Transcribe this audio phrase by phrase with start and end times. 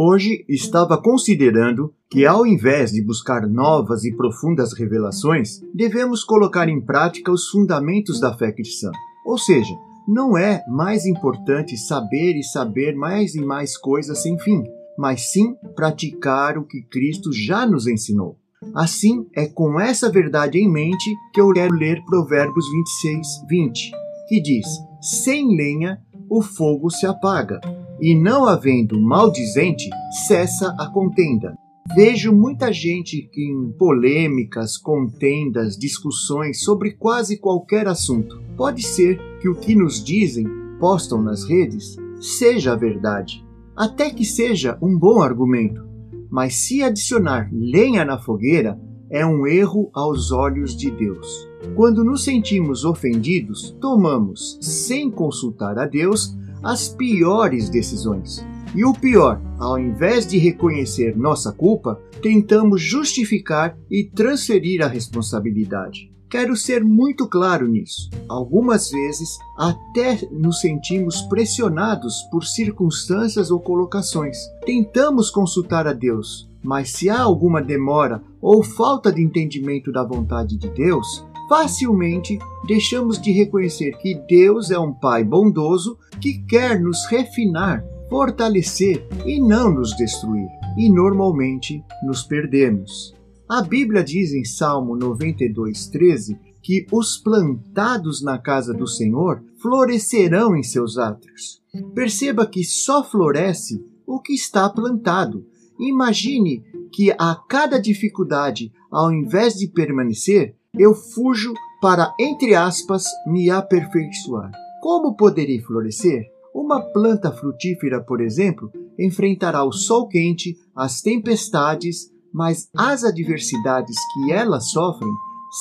[0.00, 6.80] Hoje estava considerando que, ao invés de buscar novas e profundas revelações, devemos colocar em
[6.80, 8.92] prática os fundamentos da fé cristã.
[9.26, 9.74] Ou seja,
[10.06, 14.62] não é mais importante saber e saber mais e mais coisas sem fim,
[14.96, 18.38] mas sim praticar o que Cristo já nos ensinou.
[18.76, 23.90] Assim, é com essa verdade em mente que eu quero ler Provérbios 26, 20,
[24.28, 24.66] que diz:
[25.02, 27.60] Sem lenha o fogo se apaga,
[28.00, 29.88] e não havendo maldizente,
[30.26, 31.54] cessa a contenda.
[31.94, 38.40] Vejo muita gente em polêmicas, contendas, discussões sobre quase qualquer assunto.
[38.56, 40.46] Pode ser que o que nos dizem,
[40.78, 43.44] postam nas redes, seja a verdade,
[43.74, 45.86] até que seja um bom argumento,
[46.30, 48.78] mas se adicionar lenha na fogueira,
[49.10, 51.48] é um erro aos olhos de Deus.
[51.74, 58.44] Quando nos sentimos ofendidos, tomamos, sem consultar a Deus, as piores decisões.
[58.74, 66.12] E o pior, ao invés de reconhecer nossa culpa, tentamos justificar e transferir a responsabilidade.
[66.30, 68.10] Quero ser muito claro nisso.
[68.28, 74.36] Algumas vezes até nos sentimos pressionados por circunstâncias ou colocações.
[74.66, 80.58] Tentamos consultar a Deus, mas se há alguma demora ou falta de entendimento da vontade
[80.58, 87.06] de Deus, facilmente deixamos de reconhecer que Deus é um Pai bondoso que quer nos
[87.06, 90.48] refinar, fortalecer e não nos destruir.
[90.76, 93.14] E normalmente nos perdemos.
[93.48, 100.62] A Bíblia diz em Salmo 92:13 que os plantados na casa do Senhor florescerão em
[100.62, 101.62] seus átrios.
[101.94, 105.46] Perceba que só floresce o que está plantado.
[105.78, 106.62] Imagine
[106.92, 114.50] que a cada dificuldade, ao invés de permanecer, eu fujo para, entre aspas, me aperfeiçoar.
[114.80, 116.26] Como poderei florescer?
[116.54, 124.32] Uma planta frutífera, por exemplo, enfrentará o sol quente, as tempestades, mas as adversidades que
[124.32, 125.10] elas sofrem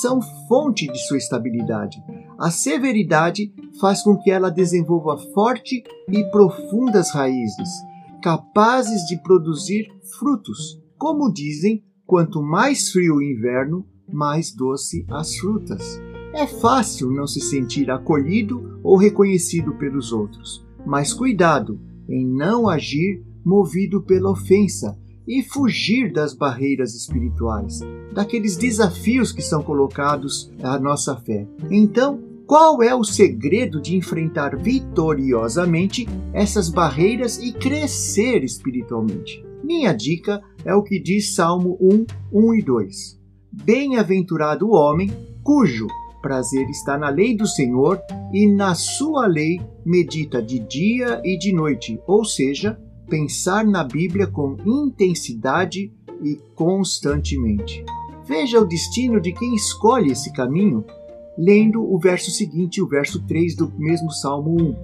[0.00, 2.02] são fonte de sua estabilidade.
[2.38, 7.68] A severidade faz com que ela desenvolva forte e profundas raízes,
[8.22, 9.88] capazes de produzir
[10.18, 10.80] frutos.
[10.96, 16.00] Como dizem, quanto mais frio o inverno, mais doce as frutas.
[16.34, 23.22] É fácil não se sentir acolhido ou reconhecido pelos outros, mas cuidado em não agir
[23.44, 27.80] movido pela ofensa e fugir das barreiras espirituais,
[28.12, 31.46] daqueles desafios que são colocados à nossa fé.
[31.70, 39.44] Então, qual é o segredo de enfrentar vitoriosamente essas barreiras e crescer espiritualmente?
[39.62, 43.21] Minha dica é o que diz Salmo 1, 1 e 2.
[43.52, 45.10] Bem-aventurado o homem
[45.42, 45.86] cujo
[46.22, 48.00] prazer está na lei do Senhor
[48.32, 52.80] e na sua lei medita de dia e de noite, ou seja,
[53.10, 55.92] pensar na Bíblia com intensidade
[56.22, 57.84] e constantemente.
[58.24, 60.82] Veja o destino de quem escolhe esse caminho,
[61.36, 64.76] lendo o verso seguinte, o verso 3 do mesmo Salmo 1.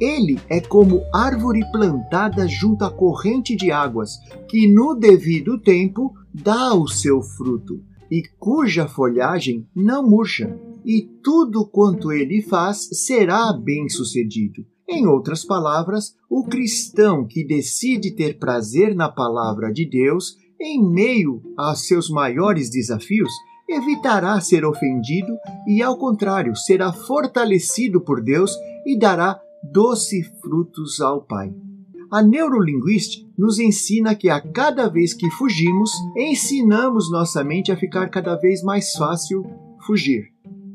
[0.00, 6.74] Ele é como árvore plantada junto à corrente de águas, que no devido tempo dá
[6.74, 7.80] o seu fruto,
[8.10, 14.64] e cuja folhagem não murcha, e tudo quanto ele faz será bem-sucedido.
[14.88, 21.42] Em outras palavras, o cristão que decide ter prazer na palavra de Deus em meio
[21.58, 23.32] a seus maiores desafios
[23.68, 28.52] evitará ser ofendido e, ao contrário, será fortalecido por Deus
[28.86, 29.40] e dará
[29.72, 31.52] doce frutos ao Pai.
[32.10, 38.08] A neurolinguística nos ensina que a cada vez que fugimos, ensinamos nossa mente a ficar
[38.08, 39.44] cada vez mais fácil
[39.84, 40.24] fugir.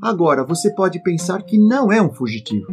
[0.02, 2.68] Agora, você pode pensar que não é um fugitivo.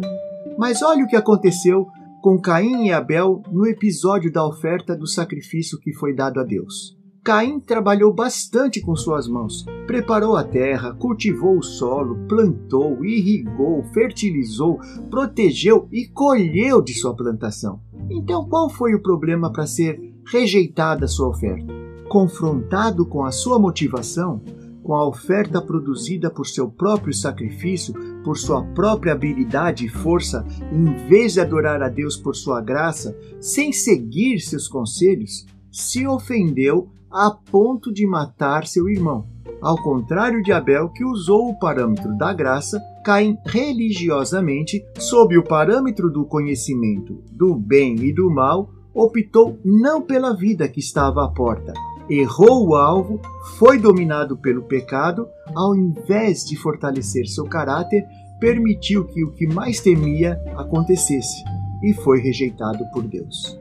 [0.59, 1.87] Mas olha o que aconteceu
[2.21, 6.99] com Caim e Abel no episódio da oferta do sacrifício que foi dado a Deus.
[7.23, 14.81] Caim trabalhou bastante com suas mãos, preparou a terra, cultivou o solo, plantou, irrigou, fertilizou,
[15.11, 17.81] protegeu e colheu de sua plantação.
[18.11, 21.73] Então, qual foi o problema para ser rejeitada a sua oferta?
[22.09, 24.41] Confrontado com a sua motivação,
[24.83, 27.93] com a oferta produzida por seu próprio sacrifício,
[28.25, 33.15] por sua própria habilidade e força, em vez de adorar a Deus por sua graça,
[33.39, 39.27] sem seguir seus conselhos, se ofendeu a ponto de matar seu irmão.
[39.61, 46.11] Ao contrário de Abel, que usou o parâmetro da graça, Caim religiosamente, sob o parâmetro
[46.11, 51.73] do conhecimento do bem e do mal, optou não pela vida que estava à porta,
[52.09, 53.21] errou o alvo,
[53.59, 58.05] foi dominado pelo pecado, ao invés de fortalecer seu caráter,
[58.41, 61.43] permitiu que o que mais temia acontecesse
[61.83, 63.58] e foi rejeitado por Deus.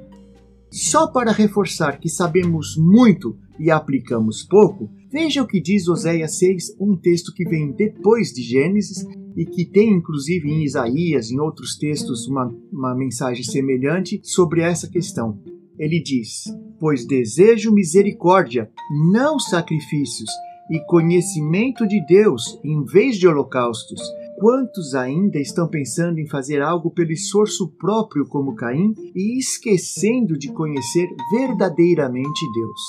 [0.72, 6.76] Só para reforçar que sabemos muito e aplicamos pouco, veja o que diz Oséias 6,
[6.80, 9.06] um texto que vem depois de Gênesis
[9.36, 14.90] e que tem inclusive em Isaías, em outros textos, uma, uma mensagem semelhante sobre essa
[14.90, 15.40] questão.
[15.80, 16.46] Ele diz:
[16.80, 18.70] Pois desejo misericórdia,
[19.14, 20.30] não sacrifícios,
[20.70, 24.02] e conhecimento de Deus em vez de holocaustos.
[24.40, 30.54] Quantos ainda estão pensando em fazer algo pelo esforço próprio, como Caim, e esquecendo de
[30.54, 32.82] conhecer verdadeiramente Deus?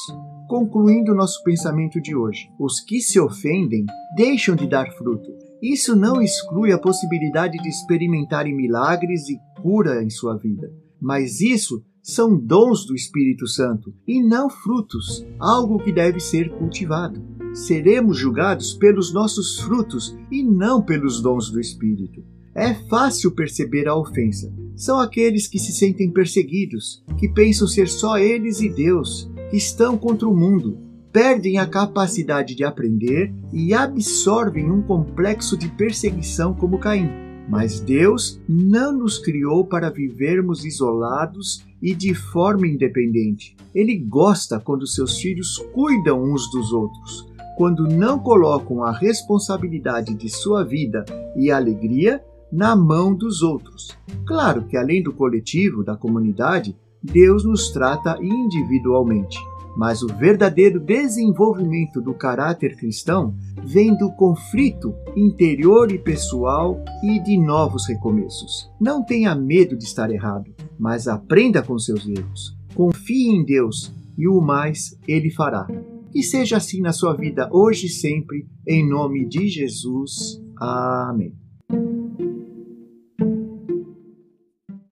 [0.47, 5.31] Concluindo nosso pensamento de hoje, os que se ofendem deixam de dar fruto.
[5.63, 10.71] Isso não exclui a possibilidade de experimentarem milagres e cura em sua vida,
[11.01, 17.38] mas isso são dons do Espírito Santo e não frutos, algo que deve ser cultivado.
[17.67, 22.25] Seremos julgados pelos nossos frutos e não pelos dons do Espírito.
[22.55, 24.53] É fácil perceber a ofensa.
[24.77, 29.99] São aqueles que se sentem perseguidos, que pensam ser só eles e Deus, que estão
[29.99, 30.79] contra o mundo,
[31.13, 37.11] perdem a capacidade de aprender e absorvem um complexo de perseguição como Caim.
[37.49, 43.57] Mas Deus não nos criou para vivermos isolados e de forma independente.
[43.75, 47.28] Ele gosta quando seus filhos cuidam uns dos outros,
[47.59, 52.23] quando não colocam a responsabilidade de sua vida e alegria
[52.53, 53.99] na mão dos outros.
[54.25, 59.37] Claro que, além do coletivo, da comunidade, Deus nos trata individualmente.
[59.77, 63.35] Mas o verdadeiro desenvolvimento do caráter cristão
[63.65, 68.71] vem do conflito interior e pessoal e de novos recomeços.
[68.81, 72.57] Não tenha medo de estar errado, mas aprenda com seus erros.
[72.73, 75.67] Confie em Deus e o mais ele fará.
[76.11, 80.41] Que seja assim na sua vida hoje e sempre, em nome de Jesus.
[80.59, 81.48] Amém.